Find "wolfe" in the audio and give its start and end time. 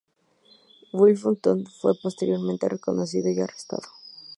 0.93-1.35